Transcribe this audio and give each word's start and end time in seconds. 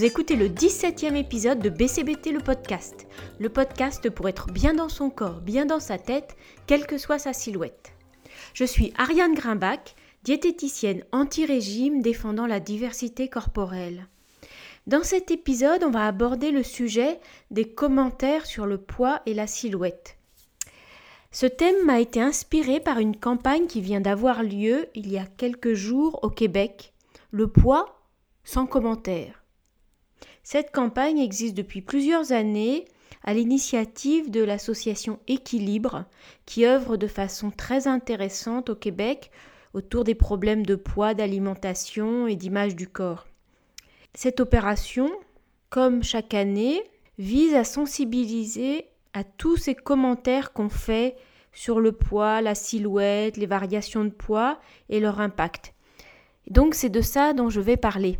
Vous 0.00 0.06
écoutez 0.06 0.34
le 0.34 0.48
17e 0.48 1.14
épisode 1.14 1.58
de 1.58 1.68
BCBT 1.68 2.32
le 2.32 2.40
podcast, 2.40 3.06
le 3.38 3.50
podcast 3.50 4.08
pour 4.08 4.30
être 4.30 4.46
bien 4.46 4.72
dans 4.72 4.88
son 4.88 5.10
corps, 5.10 5.42
bien 5.42 5.66
dans 5.66 5.78
sa 5.78 5.98
tête, 5.98 6.38
quelle 6.66 6.86
que 6.86 6.96
soit 6.96 7.18
sa 7.18 7.34
silhouette. 7.34 7.92
Je 8.54 8.64
suis 8.64 8.94
Ariane 8.96 9.34
Grimbach, 9.34 9.94
diététicienne 10.22 11.04
anti-régime 11.12 12.00
défendant 12.00 12.46
la 12.46 12.60
diversité 12.60 13.28
corporelle. 13.28 14.06
Dans 14.86 15.02
cet 15.02 15.30
épisode, 15.30 15.84
on 15.84 15.90
va 15.90 16.06
aborder 16.06 16.50
le 16.50 16.62
sujet 16.62 17.20
des 17.50 17.68
commentaires 17.68 18.46
sur 18.46 18.64
le 18.64 18.78
poids 18.78 19.20
et 19.26 19.34
la 19.34 19.46
silhouette. 19.46 20.16
Ce 21.30 21.44
thème 21.44 21.84
m'a 21.84 22.00
été 22.00 22.22
inspiré 22.22 22.80
par 22.80 23.00
une 23.00 23.18
campagne 23.18 23.66
qui 23.66 23.82
vient 23.82 24.00
d'avoir 24.00 24.44
lieu 24.44 24.86
il 24.94 25.12
y 25.12 25.18
a 25.18 25.26
quelques 25.26 25.74
jours 25.74 26.20
au 26.22 26.30
Québec, 26.30 26.94
le 27.32 27.48
poids 27.48 28.00
sans 28.44 28.64
commentaires. 28.64 29.39
Cette 30.42 30.72
campagne 30.72 31.18
existe 31.18 31.56
depuis 31.56 31.82
plusieurs 31.82 32.32
années 32.32 32.86
à 33.22 33.34
l'initiative 33.34 34.30
de 34.30 34.42
l'association 34.42 35.18
Équilibre, 35.28 36.04
qui 36.46 36.64
œuvre 36.64 36.96
de 36.96 37.06
façon 37.06 37.50
très 37.50 37.86
intéressante 37.86 38.70
au 38.70 38.74
Québec 38.74 39.30
autour 39.74 40.04
des 40.04 40.14
problèmes 40.14 40.64
de 40.64 40.74
poids, 40.74 41.14
d'alimentation 41.14 42.26
et 42.26 42.36
d'image 42.36 42.74
du 42.74 42.88
corps. 42.88 43.26
Cette 44.14 44.40
opération, 44.40 45.10
comme 45.68 46.02
chaque 46.02 46.34
année, 46.34 46.82
vise 47.18 47.54
à 47.54 47.64
sensibiliser 47.64 48.86
à 49.12 49.24
tous 49.24 49.56
ces 49.56 49.74
commentaires 49.74 50.52
qu'on 50.52 50.68
fait 50.68 51.16
sur 51.52 51.80
le 51.80 51.92
poids, 51.92 52.40
la 52.40 52.54
silhouette, 52.54 53.36
les 53.36 53.46
variations 53.46 54.04
de 54.04 54.10
poids 54.10 54.58
et 54.88 55.00
leur 55.00 55.20
impact. 55.20 55.74
Donc 56.48 56.74
c'est 56.74 56.88
de 56.88 57.00
ça 57.00 57.32
dont 57.32 57.50
je 57.50 57.60
vais 57.60 57.76
parler. 57.76 58.18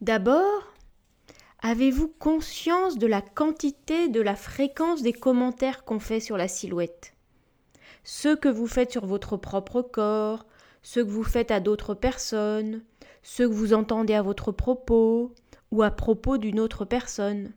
D'abord, 0.00 0.72
avez-vous 1.58 2.06
conscience 2.06 2.98
de 2.98 3.08
la 3.08 3.20
quantité, 3.20 4.08
de 4.08 4.20
la 4.20 4.36
fréquence 4.36 5.02
des 5.02 5.12
commentaires 5.12 5.84
qu'on 5.84 5.98
fait 5.98 6.20
sur 6.20 6.36
la 6.36 6.46
silhouette? 6.46 7.14
Ceux 8.04 8.36
que 8.36 8.48
vous 8.48 8.68
faites 8.68 8.92
sur 8.92 9.06
votre 9.06 9.36
propre 9.36 9.82
corps, 9.82 10.46
ceux 10.82 11.04
que 11.04 11.10
vous 11.10 11.24
faites 11.24 11.50
à 11.50 11.58
d'autres 11.58 11.94
personnes, 11.94 12.84
ceux 13.24 13.48
que 13.48 13.54
vous 13.54 13.74
entendez 13.74 14.14
à 14.14 14.22
votre 14.22 14.52
propos 14.52 15.34
ou 15.72 15.82
à 15.82 15.90
propos 15.90 16.38
d'une 16.38 16.60
autre 16.60 16.84
personne. 16.84 17.52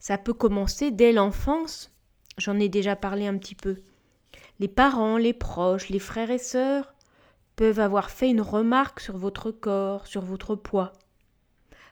Ça 0.00 0.18
peut 0.18 0.34
commencer 0.34 0.90
dès 0.90 1.12
l'enfance, 1.12 1.92
j'en 2.36 2.58
ai 2.58 2.68
déjà 2.68 2.96
parlé 2.96 3.28
un 3.28 3.38
petit 3.38 3.54
peu. 3.54 3.76
Les 4.58 4.66
parents, 4.66 5.18
les 5.18 5.34
proches, 5.34 5.88
les 5.88 6.00
frères 6.00 6.32
et 6.32 6.38
sœurs 6.38 6.94
peuvent 7.54 7.78
avoir 7.78 8.10
fait 8.10 8.28
une 8.28 8.40
remarque 8.40 8.98
sur 8.98 9.16
votre 9.16 9.52
corps, 9.52 10.08
sur 10.08 10.22
votre 10.22 10.56
poids 10.56 10.92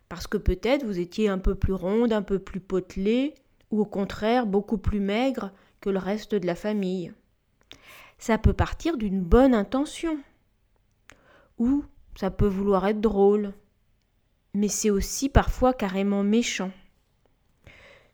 parce 0.08 0.26
que 0.26 0.36
peut-être 0.36 0.84
vous 0.84 0.98
étiez 0.98 1.28
un 1.28 1.38
peu 1.38 1.54
plus 1.54 1.72
ronde, 1.72 2.12
un 2.12 2.22
peu 2.22 2.38
plus 2.38 2.60
potelée, 2.60 3.34
ou 3.70 3.80
au 3.80 3.84
contraire 3.84 4.46
beaucoup 4.46 4.78
plus 4.78 5.00
maigre 5.00 5.50
que 5.80 5.90
le 5.90 5.98
reste 5.98 6.34
de 6.34 6.46
la 6.46 6.54
famille. 6.54 7.12
Ça 8.18 8.38
peut 8.38 8.52
partir 8.52 8.96
d'une 8.96 9.20
bonne 9.20 9.54
intention, 9.54 10.18
ou 11.58 11.84
ça 12.14 12.30
peut 12.30 12.46
vouloir 12.46 12.86
être 12.86 13.00
drôle, 13.00 13.52
mais 14.54 14.68
c'est 14.68 14.90
aussi 14.90 15.28
parfois 15.28 15.74
carrément 15.74 16.22
méchant. 16.22 16.70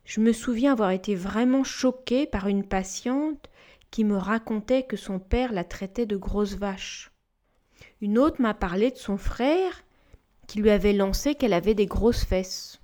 Je 0.05 0.19
me 0.19 0.33
souviens 0.33 0.73
avoir 0.73 0.91
été 0.91 1.15
vraiment 1.15 1.63
choquée 1.63 2.25
par 2.25 2.47
une 2.47 2.67
patiente 2.67 3.49
qui 3.91 4.03
me 4.03 4.17
racontait 4.17 4.83
que 4.83 4.97
son 4.97 5.19
père 5.19 5.53
la 5.53 5.63
traitait 5.63 6.05
de 6.05 6.17
grosse 6.17 6.55
vache. 6.55 7.11
Une 8.01 8.17
autre 8.17 8.41
m'a 8.41 8.53
parlé 8.53 8.91
de 8.91 8.97
son 8.97 9.17
frère 9.17 9.83
qui 10.47 10.59
lui 10.59 10.69
avait 10.69 10.93
lancé 10.93 11.35
qu'elle 11.35 11.53
avait 11.53 11.75
des 11.75 11.85
grosses 11.85 12.23
fesses. 12.23 12.79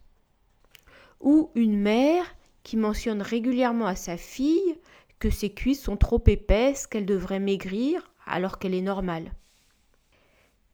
Ou 1.20 1.52
une 1.56 1.80
mère 1.80 2.24
qui 2.64 2.78
mentionne 2.78 3.22
régulièrement 3.22 3.88
à 3.88 3.96
sa 3.96 4.18
fille 4.18 4.78
que 5.20 5.30
ses 5.30 5.50
cuisses 5.53 5.84
sont 5.84 5.97
trop 5.97 6.24
épaisses, 6.28 6.88
qu'elle 6.88 7.06
devrait 7.06 7.40
maigrir 7.40 8.12
alors 8.25 8.59
qu'elle 8.59 8.74
est 8.74 8.81
normale. 8.81 9.34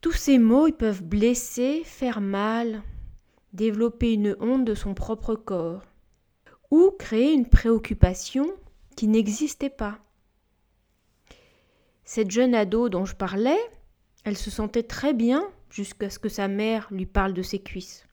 Tous 0.02 0.12
ces 0.12 0.38
mots 0.38 0.72
peuvent 0.72 1.04
blesser, 1.04 1.82
faire 1.84 2.22
mal, 2.22 2.84
développer 3.54 4.14
une 4.14 4.36
honte 4.40 4.66
de 4.66 4.76
son 4.76 4.94
propre 4.94 5.36
corps, 5.36 5.82
ou 6.70 6.92
créer 6.92 7.34
une 7.34 7.50
préoccupation 7.50 8.52
qui 8.96 9.08
n'existait 9.08 9.70
pas. 9.70 9.98
Cette 12.04 12.30
jeune 12.30 12.54
ado 12.54 12.90
dont 12.90 13.06
je 13.06 13.16
parlais, 13.16 13.60
elle 14.26 14.38
se 14.38 14.52
sentait 14.52 14.84
très 14.84 15.14
bien 15.14 15.50
jusqu'à 15.76 16.10
ce 16.10 16.20
que 16.20 16.30
sa 16.30 16.48
mère 16.48 16.88
lui 16.90 17.06
parle 17.06 17.34
de 17.34 17.42
ses 17.42 17.60
cuisses. 17.60 18.08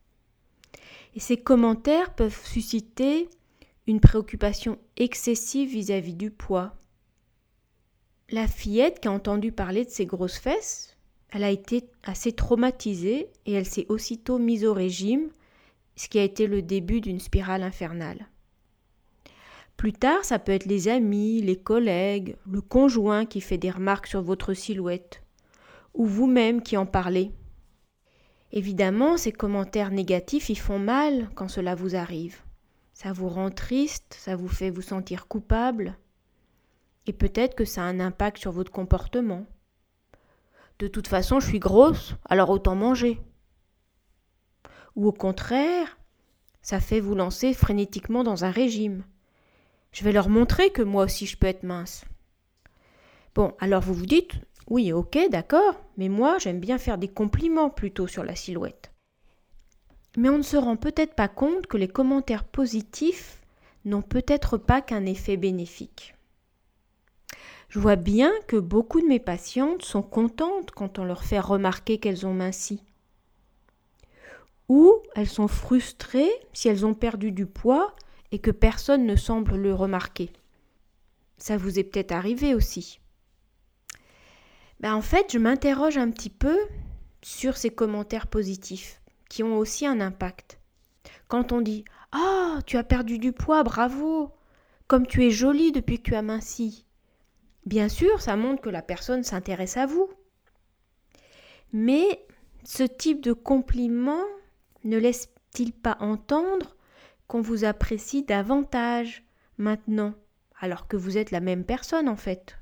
Et 1.14 1.20
ces 1.20 1.36
commentaires 1.36 2.12
peuvent 2.14 2.44
susciter 2.44 3.28
une 3.86 4.00
préoccupation 4.00 4.78
excessive 4.96 5.70
vis-à-vis 5.70 6.14
du 6.14 6.30
poids. 6.30 6.74
La 8.30 8.48
fillette 8.48 8.98
qui 8.98 9.08
a 9.08 9.12
entendu 9.12 9.52
parler 9.52 9.84
de 9.84 9.90
ses 9.90 10.06
grosses 10.06 10.38
fesses, 10.38 10.96
elle 11.30 11.44
a 11.44 11.50
été 11.50 11.84
assez 12.02 12.32
traumatisée 12.32 13.28
et 13.46 13.52
elle 13.52 13.66
s'est 13.66 13.86
aussitôt 13.88 14.38
mise 14.38 14.64
au 14.64 14.74
régime, 14.74 15.30
ce 15.94 16.08
qui 16.08 16.18
a 16.18 16.24
été 16.24 16.46
le 16.46 16.62
début 16.62 17.00
d'une 17.00 17.20
spirale 17.20 17.62
infernale. 17.62 18.26
Plus 19.76 19.92
tard, 19.92 20.24
ça 20.24 20.38
peut 20.38 20.52
être 20.52 20.66
les 20.66 20.88
amis, 20.88 21.42
les 21.42 21.56
collègues, 21.56 22.36
le 22.50 22.60
conjoint 22.60 23.24
qui 23.24 23.40
fait 23.40 23.58
des 23.58 23.70
remarques 23.70 24.06
sur 24.06 24.22
votre 24.22 24.52
silhouette, 24.52 25.22
ou 25.94 26.06
vous-même 26.06 26.62
qui 26.62 26.76
en 26.76 26.86
parlez. 26.86 27.32
Évidemment, 28.52 29.16
ces 29.16 29.32
commentaires 29.32 29.90
négatifs 29.90 30.50
y 30.50 30.54
font 30.54 30.78
mal 30.78 31.30
quand 31.34 31.48
cela 31.48 31.74
vous 31.74 31.96
arrive. 31.96 32.36
Ça 32.92 33.12
vous 33.12 33.28
rend 33.28 33.50
triste, 33.50 34.14
ça 34.18 34.36
vous 34.36 34.48
fait 34.48 34.70
vous 34.70 34.82
sentir 34.82 35.26
coupable, 35.26 35.96
et 37.06 37.12
peut-être 37.12 37.54
que 37.54 37.64
ça 37.64 37.82
a 37.82 37.86
un 37.86 37.98
impact 37.98 38.38
sur 38.38 38.52
votre 38.52 38.70
comportement. 38.70 39.46
De 40.78 40.86
toute 40.86 41.08
façon, 41.08 41.40
je 41.40 41.48
suis 41.48 41.58
grosse, 41.58 42.14
alors 42.28 42.50
autant 42.50 42.74
manger. 42.74 43.20
Ou 44.96 45.06
au 45.06 45.12
contraire, 45.12 45.98
ça 46.60 46.78
fait 46.78 47.00
vous 47.00 47.14
lancer 47.14 47.54
frénétiquement 47.54 48.22
dans 48.22 48.44
un 48.44 48.50
régime. 48.50 49.04
Je 49.92 50.04
vais 50.04 50.12
leur 50.12 50.28
montrer 50.28 50.70
que 50.70 50.82
moi 50.82 51.04
aussi 51.04 51.26
je 51.26 51.36
peux 51.36 51.46
être 51.46 51.64
mince. 51.64 52.04
Bon, 53.34 53.54
alors 53.60 53.82
vous 53.82 53.94
vous 53.94 54.06
dites, 54.06 54.34
oui, 54.72 54.90
ok, 54.90 55.18
d'accord, 55.30 55.78
mais 55.98 56.08
moi 56.08 56.38
j'aime 56.38 56.58
bien 56.58 56.78
faire 56.78 56.96
des 56.96 57.06
compliments 57.06 57.68
plutôt 57.68 58.06
sur 58.06 58.24
la 58.24 58.34
silhouette. 58.34 58.90
Mais 60.16 60.30
on 60.30 60.38
ne 60.38 60.42
se 60.42 60.56
rend 60.56 60.76
peut-être 60.76 61.14
pas 61.14 61.28
compte 61.28 61.66
que 61.66 61.76
les 61.76 61.88
commentaires 61.88 62.44
positifs 62.44 63.42
n'ont 63.84 64.00
peut-être 64.00 64.56
pas 64.56 64.80
qu'un 64.80 65.04
effet 65.04 65.36
bénéfique. 65.36 66.14
Je 67.68 67.80
vois 67.80 67.96
bien 67.96 68.32
que 68.48 68.56
beaucoup 68.56 69.02
de 69.02 69.06
mes 69.06 69.20
patientes 69.20 69.82
sont 69.82 70.00
contentes 70.00 70.70
quand 70.70 70.98
on 70.98 71.04
leur 71.04 71.22
fait 71.22 71.40
remarquer 71.40 71.98
qu'elles 71.98 72.26
ont 72.26 72.32
minci. 72.32 72.82
Ou 74.70 74.94
elles 75.14 75.28
sont 75.28 75.48
frustrées 75.48 76.32
si 76.54 76.68
elles 76.68 76.86
ont 76.86 76.94
perdu 76.94 77.30
du 77.30 77.44
poids 77.44 77.94
et 78.30 78.38
que 78.38 78.50
personne 78.50 79.04
ne 79.04 79.16
semble 79.16 79.54
le 79.56 79.74
remarquer. 79.74 80.32
Ça 81.36 81.58
vous 81.58 81.78
est 81.78 81.84
peut-être 81.84 82.12
arrivé 82.12 82.54
aussi. 82.54 83.01
Ben, 84.82 84.96
en 84.96 85.00
fait, 85.00 85.32
je 85.32 85.38
m'interroge 85.38 85.96
un 85.96 86.10
petit 86.10 86.28
peu 86.28 86.58
sur 87.22 87.56
ces 87.56 87.70
commentaires 87.70 88.26
positifs 88.26 89.00
qui 89.28 89.44
ont 89.44 89.56
aussi 89.56 89.86
un 89.86 90.00
impact. 90.00 90.58
Quand 91.28 91.52
on 91.52 91.60
dit 91.60 91.84
Ah, 92.10 92.58
tu 92.66 92.76
as 92.76 92.82
perdu 92.82 93.18
du 93.18 93.32
poids, 93.32 93.62
bravo 93.62 94.32
Comme 94.88 95.06
tu 95.06 95.24
es 95.24 95.30
jolie 95.30 95.70
depuis 95.70 95.98
que 95.98 96.10
tu 96.10 96.16
as 96.16 96.22
minci. 96.22 96.84
Bien 97.64 97.88
sûr, 97.88 98.20
ça 98.20 98.36
montre 98.36 98.60
que 98.60 98.70
la 98.70 98.82
personne 98.82 99.22
s'intéresse 99.22 99.76
à 99.76 99.86
vous. 99.86 100.10
Mais 101.72 102.26
ce 102.64 102.82
type 102.82 103.22
de 103.22 103.32
compliment 103.32 104.24
ne 104.82 104.98
laisse-t-il 104.98 105.72
pas 105.72 105.96
entendre 106.00 106.76
qu'on 107.28 107.40
vous 107.40 107.64
apprécie 107.64 108.24
davantage 108.24 109.24
maintenant, 109.58 110.14
alors 110.60 110.88
que 110.88 110.96
vous 110.96 111.18
êtes 111.18 111.30
la 111.30 111.40
même 111.40 111.64
personne 111.64 112.08
en 112.08 112.16
fait? 112.16 112.58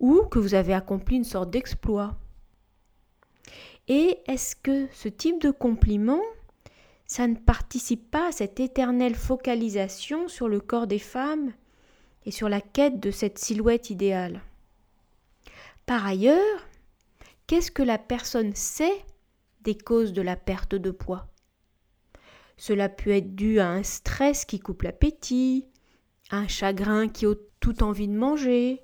Ou 0.00 0.22
que 0.24 0.38
vous 0.38 0.54
avez 0.54 0.74
accompli 0.74 1.16
une 1.16 1.24
sorte 1.24 1.50
d'exploit. 1.50 2.16
Et 3.86 4.18
est-ce 4.26 4.56
que 4.56 4.88
ce 4.92 5.08
type 5.08 5.40
de 5.40 5.50
compliment, 5.50 6.22
ça 7.06 7.26
ne 7.26 7.34
participe 7.34 8.10
pas 8.10 8.28
à 8.28 8.32
cette 8.32 8.60
éternelle 8.60 9.14
focalisation 9.14 10.28
sur 10.28 10.48
le 10.48 10.60
corps 10.60 10.86
des 10.86 10.98
femmes 10.98 11.52
et 12.24 12.30
sur 12.30 12.48
la 12.48 12.60
quête 12.60 13.00
de 13.00 13.10
cette 13.10 13.38
silhouette 13.38 13.90
idéale? 13.90 14.42
Par 15.86 16.06
ailleurs, 16.06 16.68
qu'est-ce 17.46 17.70
que 17.70 17.82
la 17.82 17.98
personne 17.98 18.54
sait 18.54 19.04
des 19.62 19.76
causes 19.76 20.12
de 20.12 20.22
la 20.22 20.36
perte 20.36 20.74
de 20.74 20.90
poids? 20.90 21.26
Cela 22.56 22.88
peut 22.88 23.10
être 23.10 23.34
dû 23.34 23.58
à 23.58 23.68
un 23.68 23.82
stress 23.82 24.44
qui 24.44 24.60
coupe 24.60 24.82
l'appétit, 24.82 25.66
à 26.30 26.36
un 26.36 26.48
chagrin 26.48 27.08
qui 27.08 27.26
a 27.26 27.34
tout 27.58 27.82
envie 27.82 28.06
de 28.06 28.16
manger, 28.16 28.82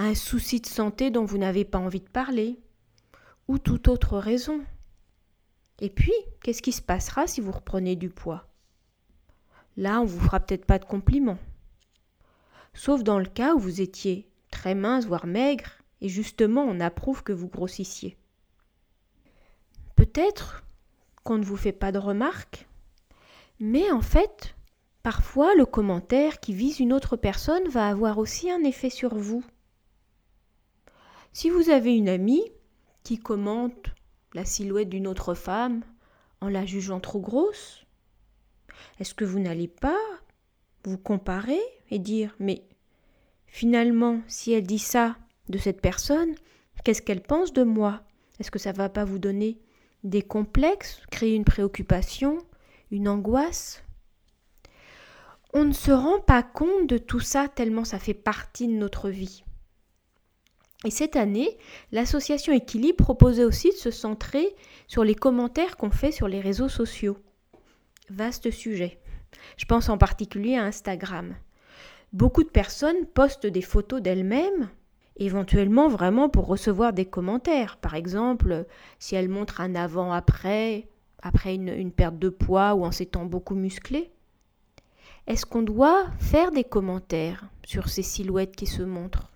un 0.00 0.14
souci 0.14 0.60
de 0.60 0.66
santé 0.66 1.10
dont 1.10 1.24
vous 1.24 1.38
n'avez 1.38 1.64
pas 1.64 1.78
envie 1.78 2.00
de 2.00 2.08
parler, 2.08 2.60
ou 3.48 3.58
toute 3.58 3.88
autre 3.88 4.16
raison. 4.16 4.60
Et 5.80 5.90
puis, 5.90 6.12
qu'est-ce 6.40 6.62
qui 6.62 6.70
se 6.70 6.80
passera 6.80 7.26
si 7.26 7.40
vous 7.40 7.50
reprenez 7.50 7.96
du 7.96 8.08
poids? 8.08 8.46
Là, 9.76 10.00
on 10.00 10.04
vous 10.04 10.20
fera 10.20 10.38
peut-être 10.38 10.66
pas 10.66 10.78
de 10.78 10.84
compliments. 10.84 11.38
Sauf 12.74 13.02
dans 13.02 13.18
le 13.18 13.26
cas 13.26 13.54
où 13.54 13.58
vous 13.58 13.80
étiez 13.80 14.30
très 14.52 14.76
mince, 14.76 15.04
voire 15.04 15.26
maigre, 15.26 15.70
et 16.00 16.08
justement 16.08 16.62
on 16.62 16.78
approuve 16.78 17.24
que 17.24 17.32
vous 17.32 17.48
grossissiez. 17.48 18.16
Peut-être 19.96 20.62
qu'on 21.24 21.38
ne 21.38 21.44
vous 21.44 21.56
fait 21.56 21.72
pas 21.72 21.90
de 21.90 21.98
remarques, 21.98 22.68
mais 23.58 23.90
en 23.90 24.00
fait, 24.00 24.54
parfois 25.02 25.56
le 25.56 25.66
commentaire 25.66 26.38
qui 26.38 26.54
vise 26.54 26.78
une 26.78 26.92
autre 26.92 27.16
personne 27.16 27.66
va 27.68 27.88
avoir 27.88 28.18
aussi 28.18 28.48
un 28.48 28.62
effet 28.62 28.90
sur 28.90 29.16
vous. 29.16 29.42
Si 31.32 31.50
vous 31.50 31.70
avez 31.70 31.96
une 31.96 32.08
amie 32.08 32.44
qui 33.04 33.18
commente 33.18 33.94
la 34.34 34.44
silhouette 34.44 34.88
d'une 34.88 35.06
autre 35.06 35.34
femme 35.34 35.84
en 36.40 36.48
la 36.48 36.66
jugeant 36.66 37.00
trop 37.00 37.20
grosse, 37.20 37.86
est-ce 38.98 39.14
que 39.14 39.24
vous 39.24 39.38
n'allez 39.38 39.68
pas 39.68 39.98
vous 40.84 40.98
comparer 40.98 41.60
et 41.90 41.98
dire 41.98 42.34
mais 42.38 42.62
finalement 43.46 44.20
si 44.26 44.52
elle 44.52 44.66
dit 44.66 44.78
ça 44.78 45.16
de 45.48 45.58
cette 45.58 45.80
personne, 45.80 46.34
qu'est-ce 46.84 47.02
qu'elle 47.02 47.22
pense 47.22 47.52
de 47.52 47.62
moi? 47.62 48.02
Est-ce 48.38 48.50
que 48.50 48.58
ça 48.58 48.72
va 48.72 48.88
pas 48.88 49.04
vous 49.04 49.18
donner 49.18 49.58
des 50.04 50.22
complexes, 50.22 51.02
créer 51.10 51.34
une 51.34 51.44
préoccupation, 51.44 52.38
une 52.90 53.08
angoisse? 53.08 53.82
On 55.54 55.64
ne 55.64 55.72
se 55.72 55.90
rend 55.90 56.20
pas 56.20 56.42
compte 56.42 56.86
de 56.86 56.98
tout 56.98 57.20
ça 57.20 57.48
tellement 57.48 57.84
ça 57.84 57.98
fait 57.98 58.14
partie 58.14 58.68
de 58.68 58.74
notre 58.74 59.08
vie. 59.08 59.44
Et 60.84 60.90
cette 60.90 61.16
année, 61.16 61.58
l'association 61.90 62.52
Équilibre 62.52 63.02
proposait 63.04 63.44
aussi 63.44 63.70
de 63.70 63.76
se 63.76 63.90
centrer 63.90 64.54
sur 64.86 65.02
les 65.02 65.16
commentaires 65.16 65.76
qu'on 65.76 65.90
fait 65.90 66.12
sur 66.12 66.28
les 66.28 66.40
réseaux 66.40 66.68
sociaux. 66.68 67.18
Vaste 68.10 68.50
sujet. 68.50 69.00
Je 69.56 69.64
pense 69.64 69.88
en 69.88 69.98
particulier 69.98 70.56
à 70.56 70.64
Instagram. 70.64 71.34
Beaucoup 72.12 72.44
de 72.44 72.48
personnes 72.48 73.06
postent 73.12 73.46
des 73.46 73.60
photos 73.60 74.00
d'elles-mêmes, 74.00 74.70
éventuellement 75.16 75.88
vraiment 75.88 76.28
pour 76.28 76.46
recevoir 76.46 76.92
des 76.92 77.04
commentaires. 77.04 77.76
Par 77.76 77.94
exemple, 77.94 78.64
si 79.00 79.16
elles 79.16 79.28
montrent 79.28 79.60
un 79.60 79.74
avant-après, 79.74 80.88
après 81.22 81.56
une, 81.56 81.68
une, 81.68 81.92
perte 81.92 82.18
de 82.18 82.28
poids 82.28 82.74
ou 82.74 82.84
en 82.84 82.92
s'étant 82.92 83.24
beaucoup 83.24 83.56
musclées. 83.56 84.12
Est-ce 85.26 85.44
qu'on 85.44 85.62
doit 85.62 86.06
faire 86.20 86.52
des 86.52 86.64
commentaires 86.64 87.50
sur 87.66 87.88
ces 87.88 88.04
silhouettes 88.04 88.54
qui 88.54 88.66
se 88.66 88.82
montrent? 88.82 89.30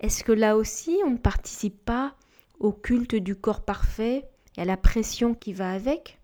Est-ce 0.00 0.22
que 0.22 0.32
là 0.32 0.56
aussi 0.56 0.98
on 1.04 1.10
ne 1.10 1.16
participe 1.16 1.84
pas 1.84 2.14
au 2.58 2.72
culte 2.72 3.14
du 3.14 3.36
corps 3.36 3.64
parfait 3.64 4.28
et 4.56 4.62
à 4.62 4.64
la 4.64 4.76
pression 4.76 5.34
qui 5.34 5.52
va 5.52 5.72
avec? 5.72 6.18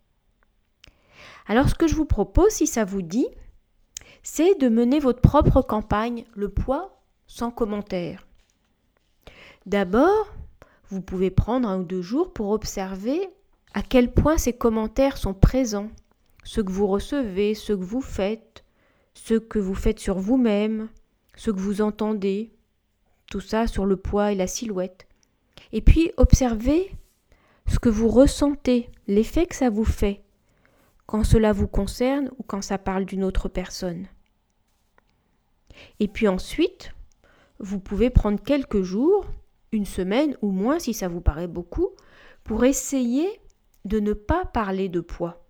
Alors 1.47 1.69
ce 1.69 1.75
que 1.75 1.87
je 1.87 1.95
vous 1.95 2.05
propose, 2.07 2.53
si 2.53 2.67
ça 2.67 2.85
vous 2.85 3.03
dit, 3.03 3.29
c'est 4.23 4.59
de 4.59 4.69
mener 4.69 5.01
votre 5.01 5.21
propre 5.21 5.61
campagne, 5.61 6.25
le 6.35 6.49
poids 6.49 7.03
sans 7.27 7.51
commentaire. 7.51 8.27
D'abord, 9.67 10.33
vous 10.89 11.01
pouvez 11.01 11.31
prendre 11.31 11.69
un 11.69 11.81
ou 11.81 11.85
deux 11.85 12.03
jours 12.03 12.33
pour 12.33 12.51
observer 12.51 13.29
à 13.75 13.83
quel 13.83 14.13
point 14.13 14.39
ces 14.39 14.53
commentaires 14.53 15.17
sont 15.17 15.35
présents, 15.35 15.91
ceux 16.45 16.63
que 16.63 16.73
vous 16.73 16.87
recevez, 16.87 17.55
ceux 17.55 17.77
que 17.77 17.83
vous 17.83 18.03
faites, 18.03 18.65
ceux 19.15 19.41
que 19.41 19.59
vous 19.59 19.75
faites 19.75 19.99
sur 19.99 20.19
vous-même, 20.19 20.89
ceux 21.37 21.53
que 21.53 21.61
vous 21.61 21.81
entendez, 21.81 22.54
tout 23.27 23.41
ça 23.41 23.67
sur 23.67 23.87
le 23.87 23.97
poids 23.97 24.33
et 24.33 24.37
la 24.37 24.47
silhouette. 24.47 25.07
Et 25.73 25.81
puis 25.81 26.13
observez 26.17 26.93
ce 27.67 27.79
que 27.79 27.89
vous 27.89 28.09
ressentez, 28.09 28.91
l'effet 29.07 29.47
que 29.47 29.57
ça 29.57 29.71
vous 29.71 29.85
fait, 29.85 30.23
quand 31.07 31.25
cela 31.25 31.53
vous 31.53 31.69
concerne 31.69 32.31
ou 32.39 32.43
quand 32.43 32.63
ça 32.63 32.79
parle 32.79 33.05
d'une 33.05 33.25
autre 33.25 33.49
personne. 33.49 34.07
Et 36.01 36.09
puis 36.09 36.29
ensuite, 36.29 36.93
vous 37.59 37.81
pouvez 37.81 38.11
prendre 38.11 38.43
quelques 38.43 38.83
jours, 38.83 39.27
une 39.73 39.87
semaine 39.87 40.37
ou 40.43 40.51
moins 40.51 40.79
si 40.79 40.95
ça 40.95 41.09
vous 41.09 41.21
paraît 41.21 41.49
beaucoup, 41.49 41.91
pour 42.45 42.65
essayer 42.65 43.29
de 43.85 44.01
ne 44.01 44.13
pas 44.13 44.45
parler 44.45 44.89
de 44.89 45.01
poids. 45.01 45.45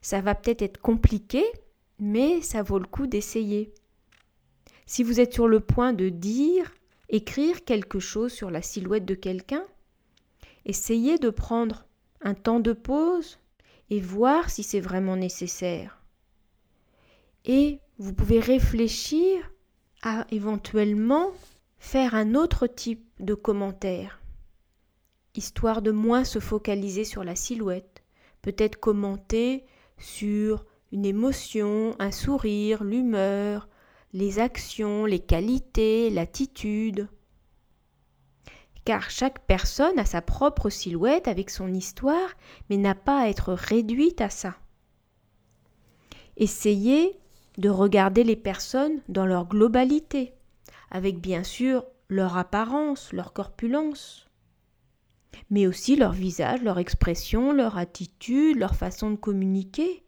Ça 0.00 0.20
va 0.20 0.34
peut-être 0.34 0.62
être 0.62 0.78
compliqué, 0.78 1.44
mais 1.98 2.40
ça 2.42 2.62
vaut 2.62 2.78
le 2.78 2.86
coup 2.86 3.06
d'essayer. 3.06 3.72
Si 4.86 5.02
vous 5.02 5.20
êtes 5.20 5.32
sur 5.32 5.48
le 5.48 5.60
point 5.60 5.92
de 5.92 6.08
dire, 6.08 6.72
écrire 7.08 7.64
quelque 7.64 8.00
chose 8.00 8.32
sur 8.32 8.50
la 8.50 8.62
silhouette 8.62 9.04
de 9.04 9.14
quelqu'un, 9.14 9.64
essayez 10.64 11.18
de 11.18 11.30
prendre 11.30 11.84
un 12.20 12.34
temps 12.34 12.60
de 12.60 12.72
pause 12.72 13.38
et 13.90 14.00
voir 14.00 14.50
si 14.50 14.62
c'est 14.62 14.80
vraiment 14.80 15.16
nécessaire. 15.16 16.02
Et 17.44 17.80
vous 17.98 18.12
pouvez 18.12 18.40
réfléchir 18.40 19.50
à 20.02 20.26
éventuellement 20.30 21.32
faire 21.78 22.14
un 22.14 22.34
autre 22.34 22.66
type 22.66 23.04
de 23.20 23.34
commentaire, 23.34 24.20
histoire 25.34 25.82
de 25.82 25.90
moins 25.90 26.24
se 26.24 26.38
focaliser 26.38 27.04
sur 27.04 27.24
la 27.24 27.36
silhouette, 27.36 28.02
peut-être 28.40 28.78
commenter 28.78 29.64
sur 29.98 30.64
une 30.92 31.04
émotion, 31.04 31.96
un 31.98 32.12
sourire, 32.12 32.84
l'humeur, 32.84 33.68
les 34.12 34.38
actions, 34.38 35.04
les 35.04 35.20
qualités, 35.20 36.10
l'attitude. 36.10 37.08
Car 38.84 39.10
chaque 39.10 39.46
personne 39.46 39.98
a 39.98 40.04
sa 40.04 40.20
propre 40.20 40.68
silhouette 40.68 41.28
avec 41.28 41.50
son 41.50 41.72
histoire, 41.72 42.30
mais 42.68 42.76
n'a 42.76 42.94
pas 42.94 43.20
à 43.20 43.28
être 43.28 43.52
réduite 43.52 44.20
à 44.20 44.28
ça. 44.28 44.56
Essayez 46.36 47.18
de 47.58 47.68
regarder 47.68 48.24
les 48.24 48.36
personnes 48.36 49.00
dans 49.08 49.26
leur 49.26 49.46
globalité, 49.46 50.34
avec 50.90 51.20
bien 51.20 51.44
sûr 51.44 51.84
leur 52.08 52.36
apparence, 52.36 53.12
leur 53.12 53.32
corpulence, 53.32 54.28
mais 55.50 55.66
aussi 55.66 55.96
leur 55.96 56.12
visage, 56.12 56.62
leur 56.62 56.78
expression, 56.78 57.52
leur 57.52 57.78
attitude, 57.78 58.58
leur 58.58 58.74
façon 58.74 59.10
de 59.10 59.16
communiquer. 59.16 60.01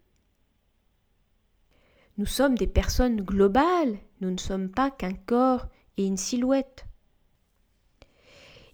Nous 2.16 2.26
sommes 2.26 2.56
des 2.56 2.68
personnes 2.68 3.20
globales, 3.20 3.98
nous 4.20 4.30
ne 4.30 4.38
sommes 4.38 4.70
pas 4.70 4.90
qu'un 4.90 5.14
corps 5.14 5.66
et 5.96 6.06
une 6.06 6.16
silhouette. 6.16 6.86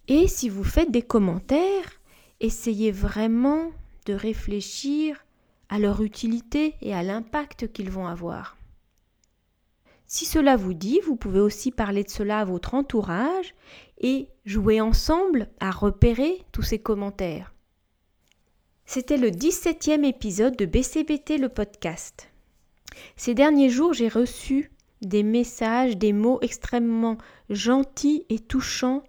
Et 0.09 0.29
si 0.29 0.49
vous 0.49 0.64
faites 0.64 0.91
des 0.91 1.03
commentaires, 1.03 2.00
essayez 2.41 2.93
vraiment 2.93 3.71
de 4.07 4.12
réfléchir 4.12 5.25
à 5.71 5.79
leur 5.79 6.03
utilité 6.03 6.75
et 6.83 6.95
à 6.95 7.03
l'impact 7.03 7.73
qu'ils 7.73 7.91
vont 7.91 8.07
avoir. 8.07 8.59
Si 10.07 10.26
cela 10.26 10.57
vous 10.57 10.75
dit, 10.75 11.00
vous 11.07 11.17
pouvez 11.17 11.38
aussi 11.38 11.71
parler 11.71 12.03
de 12.03 12.11
cela 12.11 12.41
à 12.41 12.45
votre 12.45 12.75
entourage 12.75 13.55
et 13.99 14.29
jouer 14.45 14.81
ensemble 14.81 15.49
à 15.61 15.71
repérer 15.71 16.45
tous 16.50 16.62
ces 16.62 16.81
commentaires. 16.81 17.55
C'était 18.85 19.17
le 19.17 19.31
17e 19.31 20.05
épisode 20.05 20.57
de 20.57 20.67
BCBT 20.67 21.38
le 21.38 21.49
podcast. 21.49 22.29
Ces 23.16 23.35
derniers 23.35 23.70
jours, 23.70 23.92
j'ai 23.92 24.09
reçu 24.09 24.70
des 25.02 25.23
messages, 25.23 25.97
des 25.97 26.12
mots 26.12 26.38
extrêmement 26.42 27.18
gentils 27.49 28.25
et 28.28 28.38
touchants 28.38 29.02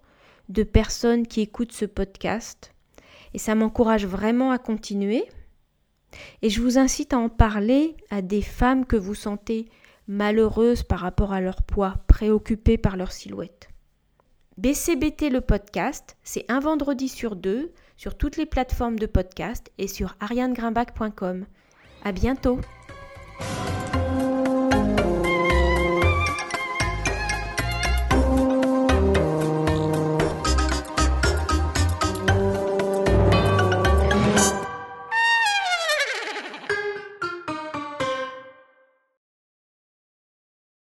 de 0.48 0.62
personnes 0.62 1.26
qui 1.26 1.40
écoutent 1.40 1.72
ce 1.72 1.84
podcast. 1.84 2.72
Et 3.34 3.38
ça 3.38 3.54
m'encourage 3.54 4.06
vraiment 4.06 4.50
à 4.50 4.58
continuer. 4.58 5.24
Et 6.42 6.50
je 6.50 6.60
vous 6.60 6.78
incite 6.78 7.12
à 7.12 7.18
en 7.18 7.28
parler 7.28 7.96
à 8.10 8.22
des 8.22 8.42
femmes 8.42 8.84
que 8.84 8.96
vous 8.96 9.14
sentez 9.14 9.68
malheureuses 10.08 10.82
par 10.82 11.00
rapport 11.00 11.32
à 11.32 11.40
leur 11.40 11.62
poids, 11.62 11.94
préoccupées 12.06 12.78
par 12.78 12.96
leur 12.96 13.12
silhouette. 13.12 13.68
BCBT 14.58 15.30
le 15.30 15.40
podcast, 15.40 16.16
c'est 16.22 16.44
un 16.50 16.60
vendredi 16.60 17.08
sur 17.08 17.36
deux 17.36 17.72
sur 17.96 18.16
toutes 18.16 18.36
les 18.36 18.46
plateformes 18.46 18.98
de 18.98 19.06
podcast 19.06 19.70
et 19.78 19.86
sur 19.86 20.16
arianegrimbac.com. 20.18 21.46
À 22.04 22.10
bientôt! 22.10 22.58